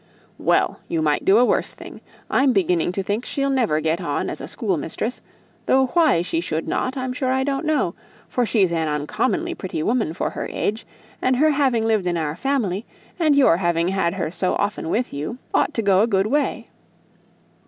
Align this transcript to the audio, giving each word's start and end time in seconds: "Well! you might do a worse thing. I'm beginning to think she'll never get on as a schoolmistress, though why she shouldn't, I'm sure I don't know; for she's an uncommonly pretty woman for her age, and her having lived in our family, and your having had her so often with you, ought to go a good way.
"Well! 0.39 0.79
you 0.87 0.99
might 1.03 1.25
do 1.25 1.37
a 1.37 1.45
worse 1.45 1.75
thing. 1.75 2.01
I'm 2.27 2.53
beginning 2.53 2.91
to 2.93 3.03
think 3.03 3.23
she'll 3.23 3.51
never 3.51 3.79
get 3.79 4.01
on 4.01 4.31
as 4.31 4.41
a 4.41 4.47
schoolmistress, 4.47 5.21
though 5.67 5.85
why 5.93 6.23
she 6.23 6.41
shouldn't, 6.41 6.73
I'm 6.97 7.13
sure 7.13 7.31
I 7.31 7.43
don't 7.43 7.67
know; 7.67 7.93
for 8.27 8.43
she's 8.43 8.71
an 8.71 8.87
uncommonly 8.87 9.53
pretty 9.53 9.83
woman 9.83 10.15
for 10.15 10.31
her 10.31 10.47
age, 10.51 10.87
and 11.21 11.35
her 11.35 11.51
having 11.51 11.85
lived 11.85 12.07
in 12.07 12.17
our 12.17 12.35
family, 12.35 12.83
and 13.19 13.35
your 13.35 13.57
having 13.57 13.89
had 13.89 14.15
her 14.15 14.31
so 14.31 14.55
often 14.55 14.89
with 14.89 15.13
you, 15.13 15.37
ought 15.53 15.71
to 15.75 15.83
go 15.83 16.01
a 16.01 16.07
good 16.07 16.25
way. 16.25 16.69